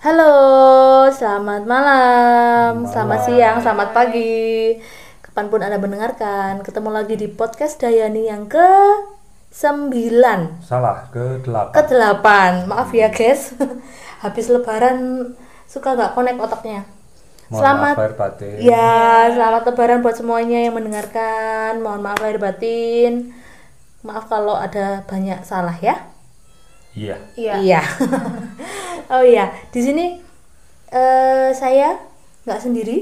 Halo, 0.00 0.32
selamat 1.12 1.68
malam, 1.68 2.72
Malam. 2.80 2.88
selamat 2.88 3.20
siang, 3.28 3.60
selamat 3.60 3.92
pagi. 3.92 4.72
Kapan 5.20 5.52
pun 5.52 5.60
Anda 5.60 5.76
mendengarkan, 5.76 6.64
ketemu 6.64 6.88
lagi 6.88 7.20
di 7.20 7.28
podcast 7.28 7.76
Dayani 7.76 8.24
yang 8.24 8.48
ke 8.48 8.64
9 9.52 9.92
Salah, 10.64 11.04
ke 11.12 11.44
delapan. 11.44 11.76
ke 11.76 11.82
8. 11.84 12.64
Maaf 12.64 12.88
ya 12.96 13.12
guys. 13.12 13.52
Habis 14.24 14.48
lebaran 14.48 15.28
suka 15.68 15.92
nggak 15.92 16.16
connect 16.16 16.40
otaknya. 16.40 16.88
Mohon 17.52 17.60
selamat 17.60 17.84
maaf 17.84 18.00
lahir 18.00 18.16
batin. 18.16 18.56
Ya, 18.56 19.04
selamat 19.36 19.62
lebaran 19.68 20.00
buat 20.00 20.16
semuanya 20.16 20.64
yang 20.64 20.80
mendengarkan. 20.80 21.84
Mohon 21.84 22.00
maaf 22.08 22.24
lahir 22.24 22.40
batin. 22.40 23.36
Maaf 24.00 24.32
kalau 24.32 24.56
ada 24.56 25.04
banyak 25.04 25.44
salah 25.44 25.76
ya. 25.76 26.08
Iya. 26.96 27.20
Iya. 27.36 27.84
oh 29.10 29.22
iya, 29.22 29.50
di 29.68 29.80
sini 29.80 30.06
eh 30.88 31.50
saya 31.52 31.94
nggak 32.42 32.60
sendiri. 32.60 32.98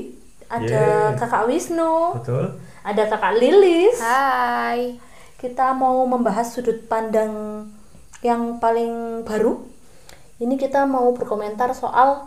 Ada 0.49 0.65
Yeay. 0.65 1.13
kakak 1.15 1.45
Wisnu, 1.45 2.17
Betul. 2.17 2.57
ada 2.83 3.03
kakak 3.05 3.37
Lilis. 3.37 4.01
Hai. 4.01 4.97
Kita 5.37 5.71
mau 5.71 6.03
membahas 6.03 6.49
sudut 6.49 6.83
pandang 6.85 7.69
yang 8.21 8.57
paling 8.57 9.23
baru. 9.23 9.61
Ini 10.39 10.57
kita 10.57 10.83
mau 10.85 11.13
berkomentar 11.13 11.71
soal 11.73 12.27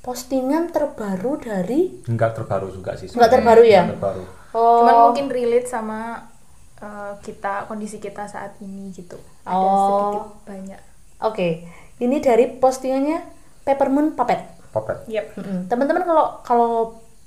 postingan 0.00 0.70
terbaru 0.70 1.36
dari 1.36 2.00
Enggak 2.06 2.32
terbaru 2.34 2.70
juga 2.70 2.94
sih. 2.94 3.10
nggak 3.10 3.28
terbaru 3.30 3.62
ya. 3.62 3.82
Enggak 3.82 3.98
terbaru. 3.98 4.24
Oh, 4.52 4.80
Cuman 4.80 4.94
mungkin 5.10 5.26
relate 5.28 5.66
sama 5.66 6.30
eh, 6.78 7.12
kita 7.20 7.66
kondisi 7.66 7.98
kita 7.98 8.24
saat 8.24 8.56
ini 8.60 8.88
gitu. 8.90 9.18
Ada 9.42 9.52
Oh. 9.52 9.74
sedikit 9.84 10.24
banyak. 10.46 10.80
Oke, 11.20 11.66
ini 12.00 12.16
dari 12.18 12.48
postingannya 12.50 13.22
Peppermint 13.62 14.16
Puppet. 14.16 14.40
Popet. 14.70 15.04
Yep. 15.06 15.36
Mm-mm. 15.36 15.58
Teman-teman 15.66 16.02
kalau 16.02 16.26
kalau 16.42 16.72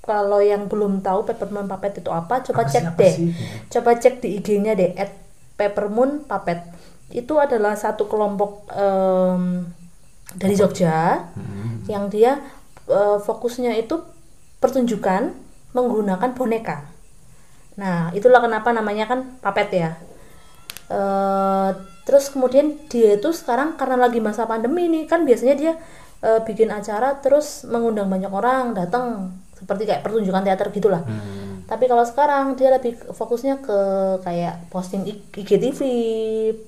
kalau 0.03 0.39
yang 0.39 0.67
belum 0.67 0.99
tahu 0.99 1.23
Peppermint 1.23 1.67
Puppet 1.67 1.99
itu 1.99 2.11
apa, 2.11 2.41
coba 2.41 2.61
Apa 2.63 2.69
sih, 2.69 2.73
cek 2.73 2.83
apa 2.89 2.99
deh. 2.99 3.13
sih? 3.13 3.27
Coba 3.69 3.91
cek 3.95 4.15
di 4.19 4.29
IG-nya 4.37 4.73
deh 4.73 4.91
@peppermint 5.53 6.25
puppet. 6.25 6.59
Itu 7.07 7.37
adalah 7.37 7.77
satu 7.77 8.09
kelompok 8.09 8.65
em, 8.73 9.69
dari 10.33 10.57
Jogja 10.57 11.29
Hmm. 11.31 11.85
yang 11.85 12.09
dia 12.09 12.41
eh, 12.83 13.17
fokusnya 13.19 13.77
itu 13.77 14.01
pertunjukan 14.57 15.31
menggunakan 15.71 16.33
boneka. 16.33 16.89
Nah, 17.75 18.09
itulah 18.11 18.39
kenapa 18.39 18.69
namanya 18.69 19.05
kan 19.05 19.19
puppet 19.39 19.69
ya. 19.71 19.91
Eh, 20.89 21.69
terus 22.03 22.27
kemudian 22.31 22.75
dia 22.91 23.15
itu 23.15 23.31
sekarang 23.31 23.79
karena 23.79 23.95
lagi 23.95 24.19
masa 24.19 24.43
pandemi 24.43 24.91
nih 24.91 25.07
kan 25.07 25.23
biasanya 25.23 25.55
dia 25.55 25.73
eh, 26.23 26.39
bikin 26.43 26.71
acara 26.71 27.19
terus 27.23 27.63
mengundang 27.67 28.11
banyak 28.11 28.31
orang 28.31 28.75
datang 28.75 29.31
seperti 29.63 29.87
kayak 29.87 30.03
pertunjukan 30.03 30.43
teater 30.43 30.67
gitulah. 30.75 31.01
Hmm. 31.07 31.63
Tapi 31.63 31.87
kalau 31.87 32.03
sekarang 32.03 32.59
dia 32.59 32.75
lebih 32.75 32.99
fokusnya 33.15 33.63
ke 33.63 33.79
kayak 34.27 34.67
posting 34.67 35.07
IGTV, 35.31 35.79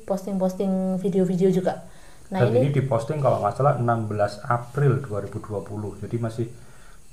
posting-posting 0.08 0.96
video-video 1.04 1.52
juga. 1.52 1.84
Nah 2.32 2.42
Dan 2.42 2.56
ini 2.56 2.72
ini, 2.72 2.80
diposting 2.80 3.20
kalau 3.20 3.44
nggak 3.44 3.54
salah 3.60 3.76
16 3.76 4.48
April 4.48 5.04
2020. 5.04 6.02
Jadi 6.08 6.16
masih 6.18 6.48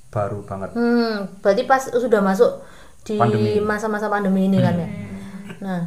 baru 0.09 0.45
banget. 0.47 0.77
hmm, 0.77 1.43
berarti 1.43 1.63
pas 1.67 1.83
sudah 1.89 2.21
masuk 2.23 2.63
di 3.03 3.19
Pandemi. 3.19 3.59
masa-masa 3.59 4.07
pandemi 4.07 4.47
ini 4.47 4.63
kan 4.63 4.75
ya. 4.79 4.89
Nah 5.59 5.79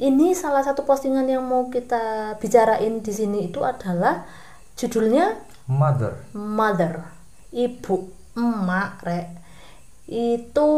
ini 0.00 0.32
salah 0.32 0.64
satu 0.64 0.88
postingan 0.88 1.28
yang 1.28 1.44
mau 1.44 1.68
kita 1.68 2.34
bicarain 2.40 3.04
di 3.04 3.12
sini 3.12 3.52
itu 3.52 3.60
adalah 3.60 4.24
judulnya 4.80 5.36
Mother. 5.70 6.16
mother, 6.34 7.04
ibu, 7.52 8.10
emak, 8.34 9.04
rek. 9.06 9.28
Itu 10.10 10.70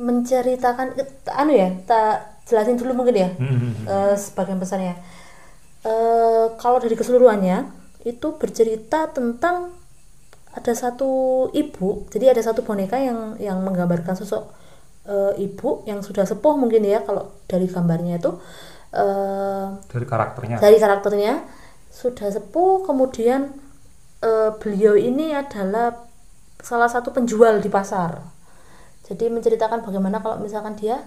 menceritakan 0.00 0.96
anu 1.28 1.52
ya, 1.52 1.68
tak 1.84 2.40
jelasin 2.48 2.80
dulu 2.80 3.04
mungkin 3.04 3.16
ya. 3.20 3.28
Hmm. 3.36 3.84
eh, 3.84 4.14
sebagian 4.16 4.56
besarnya. 4.56 4.96
Eh, 5.84 6.46
kalau 6.56 6.80
dari 6.80 6.96
keseluruhannya 6.96 7.68
itu 8.08 8.38
bercerita 8.40 9.12
tentang 9.12 9.76
ada 10.54 10.72
satu 10.72 11.50
ibu, 11.52 12.06
jadi 12.08 12.32
ada 12.32 12.40
satu 12.40 12.62
boneka 12.62 12.96
yang 12.96 13.36
yang 13.42 13.60
menggambarkan 13.60 14.14
sosok 14.14 14.63
eh, 15.08 15.32
ibu 15.40 15.84
yang 15.88 16.00
sudah 16.04 16.24
sepuh 16.24 16.54
mungkin 16.56 16.82
ya 16.84 17.00
kalau 17.04 17.30
dari 17.50 17.66
gambarnya 17.68 18.20
itu 18.20 18.30
eh, 18.94 19.66
Dari 19.90 20.06
karakternya. 20.06 20.56
dari 20.60 20.78
karakternya 20.80 21.34
sudah 21.90 22.28
sepuh 22.30 22.86
kemudian 22.88 23.52
eh, 24.22 24.50
beliau 24.60 24.94
ini 24.98 25.34
adalah 25.36 25.94
salah 26.62 26.88
satu 26.88 27.12
penjual 27.12 27.60
di 27.60 27.68
pasar 27.68 28.20
jadi 29.04 29.28
menceritakan 29.28 29.84
bagaimana 29.84 30.20
kalau 30.24 30.40
misalkan 30.40 30.74
dia 30.80 31.04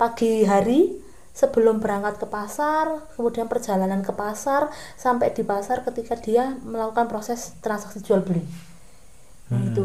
pagi 0.00 0.42
hari 0.48 0.98
sebelum 1.32 1.80
berangkat 1.80 2.20
ke 2.20 2.26
pasar 2.28 3.08
kemudian 3.16 3.48
perjalanan 3.48 4.04
ke 4.04 4.12
pasar 4.12 4.68
sampai 5.00 5.32
di 5.32 5.40
pasar 5.44 5.80
ketika 5.86 6.16
dia 6.20 6.56
melakukan 6.64 7.08
proses 7.08 7.56
transaksi 7.64 8.00
jual 8.04 8.20
beli 8.24 8.44
nah 9.52 9.60
Hmm. 9.60 9.68
itu 9.68 9.84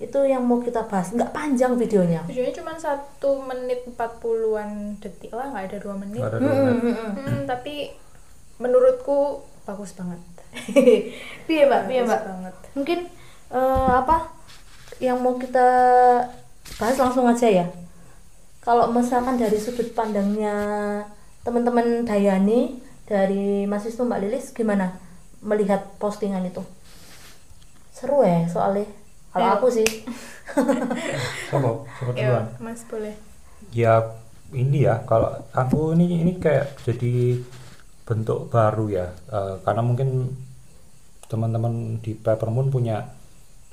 itu 0.00 0.16
yang 0.24 0.40
mau 0.48 0.64
kita 0.64 0.88
bahas 0.88 1.12
nggak 1.12 1.28
panjang 1.28 1.76
videonya 1.76 2.24
Videonya 2.24 2.56
cuma 2.56 2.72
satu 2.80 3.44
menit 3.44 3.84
40-an 3.84 4.96
detik 4.96 5.36
lah, 5.36 5.52
nggak 5.52 5.64
ada 5.68 5.76
dua 5.76 5.94
menit. 6.00 6.24
Ada 6.24 6.40
dua 6.40 6.54
menit. 6.72 6.96
Hmm, 6.96 7.40
tapi 7.44 7.92
menurutku 8.56 9.44
bagus 9.68 9.92
banget. 9.92 10.20
Piye 11.46 11.62
mbak, 11.68 11.86
piye 11.86 12.00
mbak. 12.02 12.20
banget. 12.24 12.54
Mungkin 12.72 12.98
eh, 13.52 13.90
apa 13.92 14.32
yang 15.04 15.20
mau 15.20 15.36
kita 15.36 15.68
bahas 16.80 16.96
langsung 16.96 17.28
aja 17.28 17.48
ya. 17.48 17.66
Kalau 18.64 18.88
misalkan 18.92 19.36
dari 19.36 19.56
sudut 19.56 19.92
pandangnya 19.92 20.56
teman-teman 21.44 22.04
Dayani 22.04 22.80
dari 23.08 23.64
Mas 23.64 23.88
Wisnu 23.88 24.04
Mbak 24.04 24.20
Lilis 24.20 24.46
gimana 24.52 24.96
melihat 25.40 25.96
postingan 25.96 26.44
itu? 26.44 26.60
Seru 27.92 28.24
ya 28.24 28.48
soalnya. 28.48 28.99
Kalau 29.30 29.48
aku 29.56 29.66
sih. 29.70 29.86
Coba, 31.50 31.70
coba 31.86 32.10
duluan. 32.14 32.46
Mas 32.58 32.82
boleh. 32.86 33.14
Ya 33.70 34.02
ini 34.50 34.82
ya 34.82 35.02
kalau 35.06 35.30
aku 35.54 35.94
ini 35.94 36.26
ini 36.26 36.32
kayak 36.42 36.74
jadi 36.82 37.38
bentuk 38.02 38.50
baru 38.50 38.86
ya 38.90 39.06
Eh, 39.30 39.54
karena 39.62 39.82
mungkin 39.86 40.34
teman-teman 41.30 42.02
di 42.02 42.18
Peppermoon 42.18 42.74
punya 42.74 43.06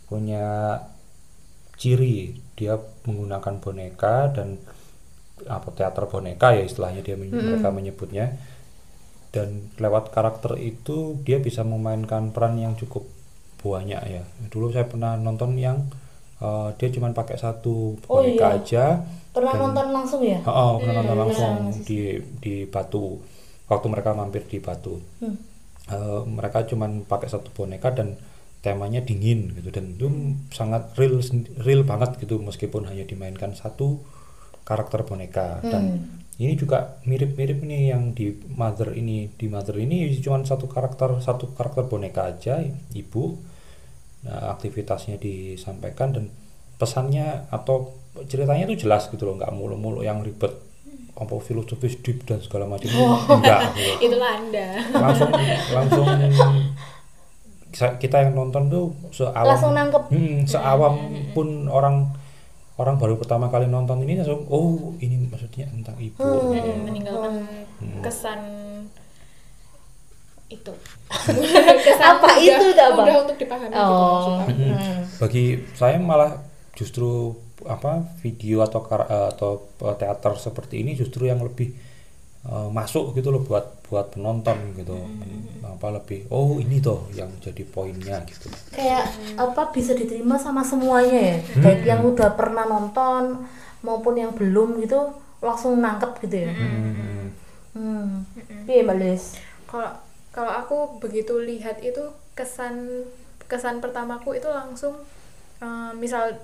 punya 0.05 0.77
ciri 1.77 2.33
dia 2.57 2.73
menggunakan 3.05 3.61
boneka 3.61 4.33
dan 4.33 4.57
apa 5.45 5.69
teater 5.77 6.09
boneka 6.09 6.57
ya 6.57 6.63
istilahnya 6.65 7.01
dia 7.05 7.13
men- 7.13 7.29
mereka 7.33 7.69
menyebutnya 7.69 8.33
dan 9.29 9.69
lewat 9.77 10.09
karakter 10.09 10.57
itu 10.57 11.19
dia 11.21 11.37
bisa 11.37 11.61
memainkan 11.61 12.33
peran 12.33 12.57
yang 12.57 12.73
cukup 12.73 13.05
banyak 13.57 14.01
ya 14.03 14.21
dulu 14.47 14.69
saya 14.69 14.85
pernah 14.85 15.15
nonton 15.15 15.55
yang 15.55 15.81
eh, 16.37 16.69
dia 16.75 16.89
cuma 16.89 17.09
pakai 17.11 17.35
satu 17.35 17.97
Oh, 18.05 18.21
boneka 18.21 18.47
iya. 18.47 18.57
aja 18.57 18.85
Pernah 19.33 19.53
Dan- 19.53 19.63
nonton 19.69 19.87
langsung 19.91 20.21
ya? 20.21 20.41
Oh, 20.43 20.49
oh, 20.49 20.73
pernah 20.77 20.95
nonton 20.97 21.13
Hmm, 21.13 21.23
langsung 21.23 21.53
iya, 21.69 21.77
di 21.83 21.97
di 22.39 22.53
Batu. 22.65 23.21
Waktu 23.67 23.85
mereka 23.87 24.09
mampir 24.11 24.41
di 24.43 24.57
Batu. 24.57 24.97
Hmm. 25.21 25.37
Eh, 25.87 26.21
mereka 26.25 26.65
cuman 26.65 27.05
pakai 27.05 27.29
satu 27.29 27.53
boneka 27.53 27.93
dan 27.93 28.17
temanya 28.59 28.99
dingin 28.99 29.53
gitu 29.53 29.69
dan 29.69 29.93
itu 29.93 30.09
sangat 30.49 30.89
real 30.97 31.21
real 31.59 31.85
banget 31.85 32.17
gitu 32.17 32.41
meskipun 32.41 32.83
hanya 32.83 33.05
dimainkan 33.05 33.53
satu 33.53 34.01
karakter 34.63 35.05
boneka 35.05 35.61
dan 35.63 35.83
Hmm. 36.01 36.26
Ini 36.37 36.53
juga 36.53 37.01
mirip-mirip 37.03 37.65
nih 37.65 37.93
yang 37.93 38.13
di 38.13 38.33
Mother 38.53 38.93
ini 38.93 39.29
di 39.33 39.49
Mother 39.49 39.77
ini 39.81 40.13
cuma 40.21 40.45
satu 40.45 40.69
karakter 40.69 41.17
satu 41.17 41.49
karakter 41.57 41.89
boneka 41.89 42.29
aja 42.29 42.61
ibu 42.93 43.41
Nah, 44.25 44.51
aktivitasnya 44.57 45.15
disampaikan 45.21 46.11
dan 46.11 46.25
pesannya 46.75 47.47
atau 47.47 47.95
ceritanya 48.27 48.65
itu 48.67 48.87
jelas 48.87 49.07
gitu 49.07 49.23
loh 49.29 49.37
nggak 49.37 49.53
mulu-mulu 49.55 50.01
yang 50.01 50.19
ribet 50.25 50.51
apa 51.17 51.33
filosofis 51.41 51.97
deep 52.05 52.27
dan 52.29 52.43
segala 52.43 52.69
macam 52.69 52.91
enggak 53.41 53.73
gitu. 53.73 53.93
Itulah 54.11 54.31
Anda. 54.37 54.67
langsung 54.93 55.29
langsung 55.73 56.05
kita 58.01 58.17
yang 58.25 58.33
nonton 58.37 58.69
tuh 58.69 58.85
seawam 59.13 59.47
Langsung 59.53 59.73
nangkep. 59.73 60.03
Hmm, 60.13 60.37
seawam 60.45 60.93
pun 61.33 61.47
orang 61.69 62.09
orang 62.77 62.95
baru 62.95 63.15
pertama 63.15 63.47
kali 63.47 63.65
nonton 63.65 64.01
ini 64.01 64.15
langsung 64.15 64.45
oh 64.47 64.69
ini 64.97 65.17
maksudnya 65.23 65.65
tentang 65.67 65.97
ibu 65.97 66.15
Hmm. 66.15 66.53
gitu. 66.53 66.69
meninggalkan 66.79 67.33
Hmm. 67.77 68.01
kesan 68.01 68.39
itu. 70.47 70.71
Apa 71.99 72.23
mudah- 72.23 72.39
itu, 72.39 72.65
Bang? 72.71 72.95
mudah 72.95 73.15
untuk 73.19 73.35
dipahami 73.35 73.67
gitu 73.67 73.81
Oh. 73.83 74.39
maksudnya. 74.39 74.45
Mm-mm. 74.47 74.73
Hmm. 74.73 75.01
bagi 75.17 75.45
saya 75.73 75.97
malah 75.99 76.39
justru 76.71 77.33
apa 77.59 77.91
video 78.17 78.61
atau 78.61 78.79
kar- 78.81 79.09
atau 79.27 79.51
eh, 79.81 79.95
teater 79.95 80.37
seperti 80.37 80.79
ini 80.79 80.93
justru 80.93 81.25
yang 81.25 81.41
lebih 81.41 81.73
eh, 82.47 82.69
masuk 82.71 83.15
gitu 83.15 83.29
loh 83.29 83.43
buat 83.43 83.83
buat 83.87 84.15
penonton 84.15 84.57
gitu. 84.75 84.95
Apa 85.63 85.93
lebih 85.93 86.25
oh 86.33 86.57
ini 86.57 86.81
toh 86.81 87.05
yang 87.13 87.29
jadi 87.43 87.63
poinnya 87.67 88.23
gitu. 88.25 88.49
Kayak 88.73 89.13
apa 89.37 89.69
bisa 89.69 89.93
diterima 89.93 90.39
sama 90.39 90.65
semuanya 90.65 91.35
ya? 91.35 91.37
Baik 91.61 91.81
yang 91.85 92.01
udah 92.03 92.33
pernah 92.33 92.65
nonton 92.65 93.45
maupun 93.85 94.17
yang 94.17 94.33
belum 94.33 94.81
gitu 94.81 95.13
langsung 95.43 95.77
nangkep 95.77 96.11
gitu 96.25 96.49
ya? 96.49 96.51
Hmm. 96.51 97.29
hmm. 97.77 98.13
Iya 98.67 98.83
mbak 98.83 98.97
kalau 99.67 99.91
kalau 100.33 100.51
aku 100.53 100.77
begitu 101.03 101.39
lihat 101.39 101.79
itu 101.83 102.01
kesan 102.37 103.07
kesan 103.47 103.79
pertamaku 103.79 104.37
itu 104.37 104.49
langsung 104.51 104.97
eh, 105.63 105.91
misal 105.95 106.35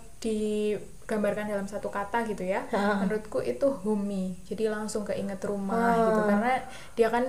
digambarkan 1.03 1.45
dalam 1.45 1.65
satu 1.65 1.87
kata 1.87 2.23
gitu 2.23 2.43
ya. 2.43 2.63
Ha. 2.67 2.99
menurutku 2.99 3.39
itu 3.39 3.67
homey 3.83 4.39
jadi 4.43 4.69
langsung 4.69 5.03
keinget 5.03 5.43
rumah 5.43 5.91
Ah. 5.91 5.99
gitu. 6.01 6.21
Karena 6.25 6.51
dia 6.93 7.07
kan 7.07 7.25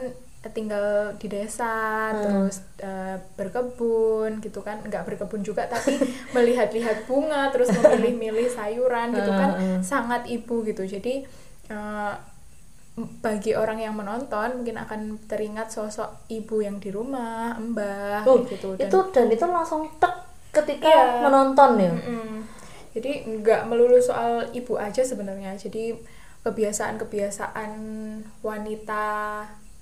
tinggal 0.46 0.84
di 1.14 1.26
desa 1.26 1.72
terus 2.14 2.60
eh, 2.78 3.16
berkebun 3.34 4.38
gitu 4.38 4.60
kan. 4.60 4.78
Nggak 4.80 5.04
berkebun 5.06 5.40
juga 5.40 5.66
tapi 5.66 5.96
melihat-lihat 6.36 7.04
bunga 7.04 7.48
terus 7.48 7.72
memilih-milih 7.72 8.46
sayuran 8.48 9.10
gitu 9.10 9.30
kan. 9.30 9.50
sangat 9.80 10.24
ibu 10.26 10.62
gitu. 10.62 10.84
Jadi 10.84 11.24
eh, 11.66 12.14
bagi 12.94 13.50
orang 13.52 13.80
yang 13.80 13.90
menonton 13.92 14.62
mungkin 14.62 14.78
akan 14.78 15.00
teringat 15.26 15.66
sosok 15.66 16.30
ibu 16.30 16.62
yang 16.62 16.78
di 16.78 16.88
rumah, 16.88 17.58
mbah 17.58 18.22
Tuh, 18.22 18.46
gitu. 18.46 18.78
itu 18.78 18.98
dan 19.10 19.26
itu 19.26 19.42
langsung 19.44 19.90
tek 19.98 20.14
ketika 20.52 20.86
Iya. 20.86 21.18
menonton 21.20 21.70
ya? 21.76 21.90
Mm-mm. 21.90 22.43
Jadi 22.94 23.10
nggak 23.26 23.66
melulu 23.66 23.98
soal 23.98 24.46
ibu 24.50 24.78
aja 24.78 25.02
sebenarnya. 25.02 25.52
Jadi 25.54 25.98
kebiasaan-kebiasaan 26.44 27.70
wanita 28.40 29.04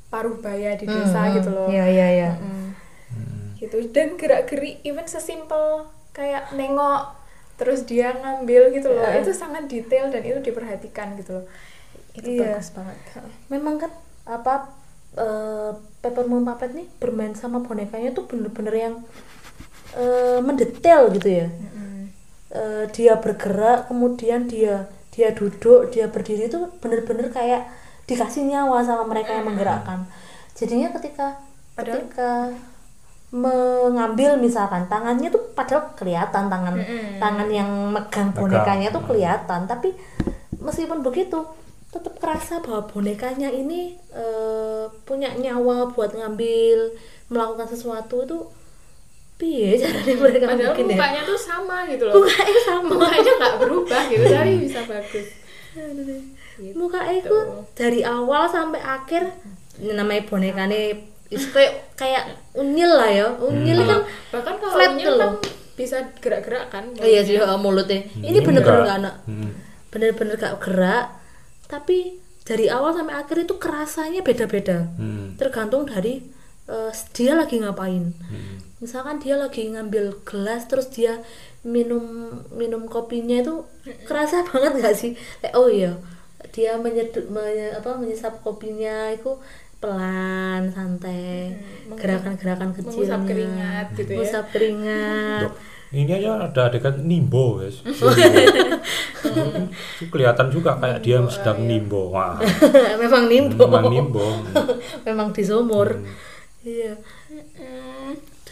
paruh 0.09 0.37
baya 0.38 0.75
di 0.75 0.85
desa 0.85 1.25
Hmm, 1.25 1.35
gitu 1.37 1.50
loh. 1.50 1.69
iya 1.69 1.87
iya 1.87 2.06
iya 2.11 2.31
Mm. 2.35 2.69
Hmm. 3.12 3.49
Gitu. 3.56 3.76
Dan 3.91 4.17
gerak-gerik 4.17 4.81
even 4.82 5.05
sesimpel 5.05 5.87
kayak 6.12 6.53
nengok 6.53 7.17
terus 7.55 7.85
dia 7.85 8.12
ngambil 8.12 8.73
gitu 8.73 8.88
loh. 8.88 9.05
Iya. 9.05 9.20
Itu 9.20 9.32
sangat 9.32 9.67
detail 9.67 10.08
dan 10.08 10.23
itu 10.23 10.41
diperhatikan 10.41 11.17
gitu 11.17 11.41
loh. 11.41 11.47
Itu 12.12 12.29
Iya. 12.31 12.56
bagus 12.56 12.70
banget. 12.73 12.97
memang 13.49 13.76
kan 13.79 13.93
apa 14.25 14.69
eh, 15.12 15.70
Peppermint 15.99 16.41
Puppet 16.43 16.73
nih 16.73 16.88
bermain 16.97 17.32
sama 17.32 17.58
bonekanya 17.58 18.12
tuh 18.12 18.25
bener-bener 18.25 18.73
yang 18.73 18.94
eh, 19.93 20.41
mendetail 20.41 21.08
gitu 21.11 21.29
ya 21.29 21.47
Mm-mm. 21.49 21.81
Eh, 22.52 22.84
dia 22.93 23.16
bergerak 23.16 23.88
kemudian 23.88 24.44
dia 24.44 24.84
dia 25.08 25.32
duduk 25.32 25.88
dia 25.88 26.04
berdiri 26.12 26.52
itu 26.52 26.60
bener-bener 26.84 27.32
kayak 27.32 27.64
dikasih 28.04 28.44
nyawa 28.44 28.84
sama 28.84 29.08
mereka 29.08 29.32
yang 29.32 29.49
menggerakkan 29.49 30.04
jadinya 30.52 30.93
ketika 30.93 31.40
Padahal- 31.72 32.04
ketika 32.04 32.52
mengambil 33.32 34.37
misalkan 34.37 34.84
tangannya 34.84 35.32
tuh 35.32 35.40
padahal 35.56 35.96
kelihatan 35.96 36.52
tangan 36.52 36.76
Mm-mm. 36.76 37.16
tangan 37.16 37.49
yang 37.49 37.88
megang 37.88 38.28
Megang. 38.28 38.37
bonekanya 38.37 38.88
tuh 38.93 39.00
kelihatan 39.08 39.64
tapi 39.64 39.96
meskipun 40.60 41.00
begitu 41.00 41.40
tetap 41.88 42.20
kerasa 42.20 42.60
bahwa 42.60 42.84
bonekanya 42.84 43.48
ini 43.48 43.96
eh, 44.12 44.84
punya 45.08 45.32
nyawa 45.32 45.88
buat 45.88 46.12
ngambil 46.12 46.93
melakukan 47.32 47.64
sesuatu 47.64 48.28
itu 48.28 48.38
piye 49.43 49.75
caranya 49.83 50.15
mereka 50.15 50.47
Padahal 50.47 50.71
bikin 50.71 50.87
ya 50.87 50.94
mukanya 50.94 51.21
tuh 51.25 51.35
sama 51.37 51.77
gitu 51.85 52.05
loh. 52.06 52.15
mukanya 52.17 52.61
sama 52.62 52.87
Mukanya 52.94 53.33
nggak 53.35 53.56
berubah 53.59 54.03
gitu 54.06 54.25
tapi 54.33 54.53
bisa 54.61 54.81
bagus. 54.87 55.27
Gitu. 55.73 56.77
mukanya 56.77 57.12
itu 57.17 57.37
dari 57.73 58.00
awal 58.00 58.44
sampai 58.47 58.79
akhir 58.79 59.25
namanya 59.81 60.23
bonekanya 60.23 60.79
itu 61.27 61.49
kayak 61.49 61.97
kayak 61.97 62.29
unyil 62.53 62.93
lah 62.93 63.09
ya 63.09 63.27
unyil 63.35 63.79
Hmm. 63.79 63.89
kan 63.89 64.00
bahkan 64.31 64.55
kalau 64.56 64.75
flat 64.75 64.93
unyil 64.93 65.12
kan 65.12 65.21
loh. 65.27 65.33
bisa 65.73 65.97
gerak-gerak 66.21 66.69
kan 66.69 66.85
oh 66.93 67.03
iya 67.03 67.25
sih 67.25 67.35
oh, 67.37 67.56
mulutnya 67.56 68.05
ini 68.15 68.31
Ini 68.31 68.39
bener-bener 68.39 68.79
enggak. 68.79 68.87
gak 68.87 69.00
anak 69.00 69.15
Hmm. 69.25 69.50
bener-bener 69.89 70.35
gak 70.37 70.55
gerak 70.61 71.06
tapi 71.65 72.21
dari 72.43 72.69
awal 72.69 72.93
sampai 72.93 73.17
akhir 73.17 73.37
itu 73.43 73.55
kerasanya 73.56 74.21
beda-beda 74.21 74.93
Hmm. 74.93 75.35
tergantung 75.35 75.83
dari 75.83 76.21
eh, 76.62 76.93
dia 77.12 77.33
lagi 77.33 77.59
ngapain 77.59 78.12
Hmm. 78.12 78.61
Misalkan 78.82 79.17
dia 79.17 79.38
lagi 79.38 79.70
ngambil 79.70 80.26
gelas 80.26 80.67
terus 80.67 80.90
dia 80.90 81.23
minum 81.62 82.02
minum 82.50 82.84
kopinya 82.84 83.38
itu 83.38 83.62
kerasa 84.05 84.43
banget 84.50 84.73
gak 84.82 84.96
sih? 84.99 85.12
Kayak, 85.38 85.55
oh 85.55 85.70
iya 85.70 85.94
dia 86.50 86.75
menyeduh 86.76 87.31
menye- 87.31 87.73
apa 87.73 87.94
menyesap 87.94 88.43
kopinya 88.43 89.08
itu 89.08 89.38
pelan 89.79 90.69
santai 90.69 91.55
meng- 91.87 91.96
gerakan-gerakan 91.96 92.70
kecilnya. 92.70 92.93
mengusap 92.93 93.20
keringat 93.25 93.87
gitu 93.94 94.11
ya. 94.11 94.17
mengusap 94.19 94.44
keringat. 94.50 95.40
Dok, 95.43 95.55
ini 95.93 96.11
aja 96.12 96.31
ada 96.43 96.61
adegan 96.67 96.96
nimbo 97.00 97.44
guys 97.56 97.76
itu 97.87 98.02
kelihatan 100.08 100.50
juga 100.50 100.76
kayak 100.76 100.99
dia 101.00 101.19
sedang 101.29 101.62
nimbo. 101.62 102.11
Wah. 102.11 102.38
Memang 103.02 103.26
nimbo. 103.26 103.64
Memang 103.64 103.87
nimbo. 103.88 104.26
Memang 105.02 105.29
di 105.31 105.43
sumur. 105.43 105.88
Hmm. 105.94 106.06
iya 106.62 106.94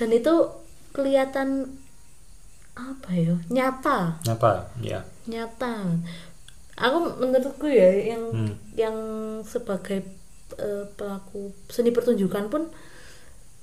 dan 0.01 0.09
itu 0.17 0.49
kelihatan 0.97 1.77
apa 2.73 3.11
ya? 3.13 3.37
Nyata. 3.53 4.25
Nyata 4.25 4.73
ya 4.81 5.05
nyata. 5.29 6.01
Aku 6.81 7.21
menurutku 7.21 7.69
ya 7.69 8.17
yang 8.17 8.25
Hmm. 8.33 8.55
yang 8.73 8.97
sebagai 9.45 10.01
eh, 10.57 10.85
pelaku 10.97 11.53
seni 11.69 11.93
pertunjukan 11.93 12.49
pun 12.49 12.73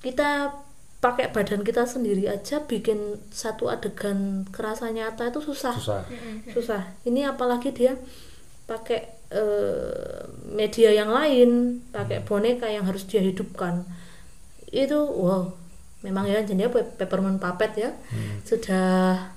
kita 0.06 0.54
pakai 1.02 1.30
badan 1.34 1.62
kita 1.66 1.84
sendiri 1.86 2.26
aja 2.30 2.64
bikin 2.66 3.18
satu 3.34 3.68
adegan 3.74 4.46
kerasa 4.54 4.94
nyata 4.94 5.34
itu 5.34 5.42
susah. 5.42 5.74
Susah. 5.76 6.02
Susah. 6.54 6.82
Ini 7.04 7.34
apalagi 7.34 7.74
dia 7.74 7.98
pakai 8.70 9.18
eh, 9.34 10.22
media 10.48 10.94
yang 10.94 11.10
lain 11.12 11.82
pakai 11.92 12.22
boneka 12.24 12.70
yang 12.70 12.86
harus 12.86 13.04
dia 13.10 13.20
hidupkan. 13.20 13.84
Itu 14.70 15.10
wow 15.10 15.67
memang 16.08 16.24
ya 16.26 16.40
jadinya 16.40 16.72
pe- 16.72 16.88
peppermint 16.96 17.38
puppet 17.38 17.72
ya 17.76 17.90
sudah 18.48 19.28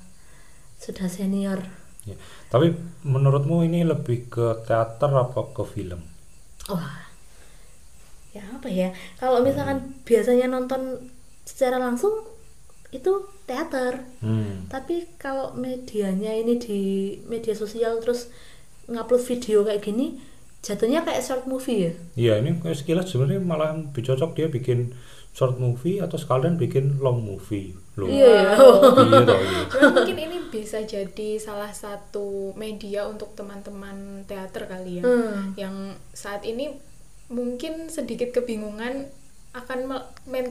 sudah 0.78 1.06
senior. 1.10 1.60
Ya. 2.08 2.16
tapi 2.48 2.72
menurutmu 3.04 3.60
ini 3.60 3.84
lebih 3.84 4.32
ke 4.32 4.64
teater 4.64 5.12
apa 5.12 5.52
ke 5.52 5.62
film? 5.68 6.00
Wah 6.72 7.10
ya 8.30 8.46
apa 8.54 8.70
ya 8.70 8.94
kalau 9.18 9.42
misalkan 9.42 9.98
biasanya 10.06 10.46
nonton 10.46 11.02
secara 11.42 11.76
langsung 11.82 12.24
itu 12.94 13.26
teater. 13.44 14.06
Hmm. 14.22 14.70
tapi 14.70 15.06
kalau 15.18 15.52
medianya 15.54 16.30
ini 16.32 16.56
di 16.56 16.80
media 17.26 17.52
sosial 17.52 17.98
terus 18.00 18.30
ngupload 18.88 19.22
video 19.22 19.62
kayak 19.66 19.82
gini 19.84 20.18
jatuhnya 20.64 21.04
kayak 21.04 21.20
short 21.24 21.44
movie 21.44 21.88
ya? 21.88 21.92
Iya 22.16 22.32
ini 22.40 22.56
kayak 22.60 22.78
sekilas 22.80 23.12
sebenarnya 23.12 23.40
malah 23.44 23.76
lebih 23.76 24.02
cocok 24.04 24.30
dia 24.36 24.46
bikin 24.48 24.92
short 25.30 25.56
movie 25.56 25.98
atau 25.98 26.14
sekalian 26.14 26.54
bikin 26.54 26.98
long 26.98 27.18
movie? 27.18 27.72
Loh. 27.94 28.06
Iya 28.06 28.26
iya. 28.26 28.50
Toh, 28.54 28.78
iya. 28.98 29.60
Cuma 29.70 29.88
mungkin 29.94 30.16
ini 30.18 30.36
bisa 30.46 30.82
jadi 30.82 31.30
salah 31.36 31.70
satu 31.70 32.50
media 32.54 33.04
untuk 33.04 33.32
teman-teman 33.32 33.96
teater 34.24 34.66
kali 34.66 34.98
ya 34.98 35.02
Hmm. 35.02 35.54
yang 35.54 35.74
saat 36.10 36.42
ini 36.42 36.74
mungkin 37.26 37.86
sedikit 37.86 38.32
kebingungan 38.32 39.06
akan 39.50 39.78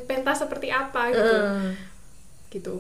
pentas 0.06 0.40
seperti 0.40 0.70
apa 0.70 1.10
gitu. 1.10 1.36
Eh, 1.36 1.72
gitu. 2.50 2.76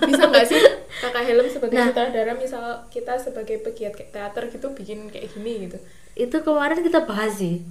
Bisa 0.00 0.22
nggak 0.24 0.46
sih 0.46 0.62
kakak 0.96 1.24
Helm 1.24 1.46
sebagai 1.46 1.74
Nah. 1.74 1.90
sutradara 1.90 2.32
misal 2.32 2.62
kita 2.86 3.14
sebagai 3.16 3.58
pegiat 3.60 3.92
ke- 3.92 4.06
teater 4.08 4.46
gitu 4.46 4.70
bikin 4.72 5.06
kayak 5.06 5.26
gini 5.28 5.66
gitu? 5.66 5.78
Itu 6.14 6.36
kemarin 6.40 6.80
kita 6.80 7.02
bahas 7.02 7.34
sih 7.36 7.66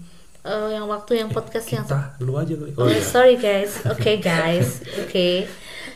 Eh, 0.45 0.69
yang 0.77 0.85
waktu 0.85 1.17
yang 1.17 1.33
podcast 1.33 1.65
yang 1.73 1.81
kita 1.89 2.21
lu 2.21 2.37
aja 2.37 2.53
kali 2.53 2.69
Oh, 2.77 2.85
oh 2.85 2.87
iya 2.87 3.01
sorry 3.01 3.33
guys. 3.33 3.81
Oke 3.89 4.21
guys. 4.29 4.85
Oke. 5.01 5.49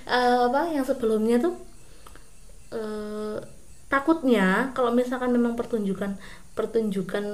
Eh, 0.09 0.37
apa 0.41 0.73
yang 0.73 0.81
sebelumnya 0.81 1.37
tuh 1.37 1.53
eh 2.69 3.37
takutnya 3.89 4.69
kalau 4.73 4.93
misalkan 4.93 5.33
memang 5.33 5.53
pertunjukan 5.53 6.17
pertunjukan 6.53 7.25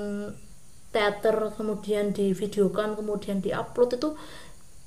teater 0.91 1.51
kemudian 1.55 2.15
divideokan 2.15 2.95
kemudian 2.95 3.43
diupload 3.43 3.99
itu 3.99 4.15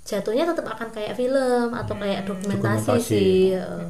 jatuhnya 0.08 0.48
tetap 0.48 0.64
akan 0.72 0.88
kayak 0.88 1.12
film 1.12 1.76
atau 1.76 1.92
kayak 1.96 2.24
dokumentasi, 2.24 2.96
Dokumentasi. 2.96 3.08
sih. 3.08 3.52
Eh, 3.52 3.84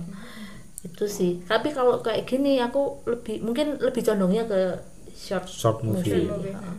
itu 0.82 1.04
sih. 1.06 1.32
Tapi 1.42 1.70
kalau 1.70 1.98
kayak 2.02 2.22
gini 2.22 2.58
aku 2.58 3.02
lebih 3.06 3.42
mungkin 3.42 3.78
lebih 3.78 4.02
condongnya 4.02 4.46
ke 4.46 4.78
short 5.14 5.46
short 5.46 5.82
movie, 5.82 6.22
Short 6.26 6.38
movie. 6.38 6.54
Heeh. 6.54 6.76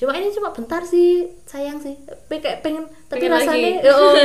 Cuma 0.00 0.16
ini 0.16 0.32
cuma 0.32 0.48
bentar 0.48 0.80
sih, 0.80 1.28
sayang 1.44 1.76
sih. 1.76 1.92
Tapi 2.00 2.40
kayak 2.40 2.64
pengen, 2.64 2.88
tapi 3.04 3.20
Pengen 3.20 3.36
rasanya 3.36 3.84
lagi. 3.84 3.92
oh, 3.92 4.16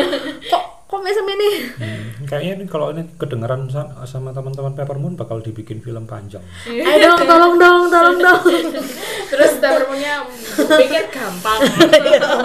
kok 0.48 0.64
kok 0.86 1.02
mesem 1.04 1.28
ini? 1.28 1.50
Hmm, 1.76 2.08
kayaknya 2.24 2.52
ini 2.56 2.66
kalau 2.66 2.96
ini 2.96 3.04
kedengeran 3.14 3.68
sa- 3.68 3.92
sama 4.06 4.32
teman-teman 4.32 4.72
Peppermoon 4.72 5.20
bakal 5.20 5.42
dibikin 5.42 5.82
film 5.82 6.06
panjang 6.06 6.46
Ayo 6.64 7.12
dong, 7.12 7.28
tolong 7.28 7.56
dong, 7.58 7.82
tolong 7.90 8.18
dong. 8.18 8.42
terus 9.34 9.52
temennya 9.58 10.24
pikir 10.56 11.10
gampang 11.10 11.60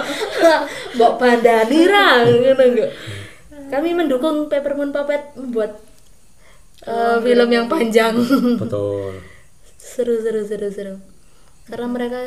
Mbok 0.96 1.12
bandani 1.14 1.80
ra 1.86 2.24
enggak. 2.24 2.90
Kami 3.70 3.88
mendukung 3.94 4.50
Peppermint 4.50 4.90
Puppet 4.90 5.36
membuat 5.36 5.78
eh, 6.82 7.16
film 7.22 7.48
yang 7.48 7.70
panjang. 7.70 8.18
betul 8.58 9.20
seru 9.78 10.18
seru 10.18 10.42
seru 10.42 10.68
seru. 10.72 10.94
Karena 11.68 11.86
mereka 11.86 12.20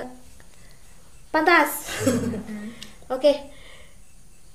pantas. 1.33 1.89
Oke. 3.09 3.33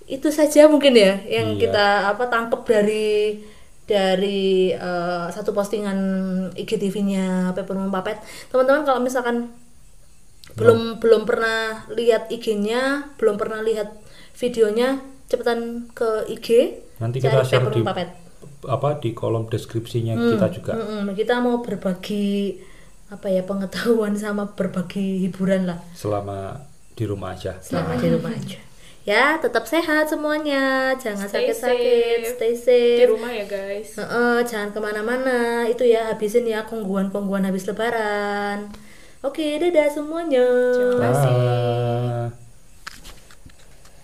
Itu 0.07 0.31
saja 0.31 0.65
mungkin 0.65 0.95
ya 0.95 1.21
yang 1.23 1.53
Iya. 1.53 1.61
kita 1.61 1.87
apa 2.09 2.25
tangkep 2.27 2.63
dari 2.65 3.43
dari 3.85 4.71
eh, 4.71 5.27
satu 5.29 5.51
postingan 5.51 5.99
IGTV-nya 6.55 7.53
Peppermint 7.53 7.91
Puppet. 7.91 8.17
Teman-teman 8.49 8.85
kalau 8.85 9.01
misalkan 9.01 9.53
belum 10.55 10.97
belum 10.99 11.23
pernah 11.23 11.85
lihat 11.91 12.29
IG-nya, 12.29 13.13
belum 13.15 13.37
pernah 13.37 13.61
lihat 13.61 13.93
videonya, 14.35 14.99
cepetan 15.25 15.91
ke 15.93 16.25
IG. 16.29 16.49
nanti 16.99 17.19
kita 17.19 17.43
share 17.43 17.69
di 17.69 17.79
Peppermint 17.79 17.87
Puppet. 17.87 18.11
apa 18.61 18.99
di 18.99 19.11
kolom 19.13 19.47
deskripsinya 19.47 20.15
Hmm. 20.15 20.35
kita 20.35 20.47
juga 20.51 20.73
Mm-mm, 20.75 21.15
kita 21.15 21.39
mau 21.39 21.63
berbagi 21.63 22.59
apa 23.09 23.27
ya 23.27 23.41
pengetahuan 23.43 24.13
sama 24.15 24.53
berbagi 24.53 25.25
hiburan 25.25 25.65
lah 25.65 25.81
selama 25.93 26.61
di 26.93 27.05
rumah 27.05 27.33
aja 27.33 27.57
selama 27.59 27.97
di 27.97 28.09
rumah 28.11 28.33
aja. 28.33 28.61
Ya, 29.09 29.41
tetap 29.41 29.65
sehat 29.65 30.05
semuanya, 30.05 30.93
jangan 31.01 31.25
Stay 31.33 31.49
sakit-sakit, 31.49 32.19
safe. 32.21 32.33
stay 32.37 32.53
di 32.53 32.61
safe. 32.61 33.09
rumah 33.09 33.33
ya 33.33 33.49
guys 33.49 33.97
Heeh, 33.97 34.45
jangan 34.45 34.69
ke 34.69 34.81
mana-mana, 34.85 35.65
itu 35.65 35.81
ya 35.81 36.13
habisin 36.13 36.45
ya 36.45 36.69
kongguan-kongguan 36.69 37.49
habis 37.49 37.65
lebaran. 37.65 38.69
Oke, 39.25 39.57
dadah 39.57 39.89
semuanya. 39.89 40.45
terima 40.77 41.09
kasih 41.09 41.33
Bye. 41.33 42.48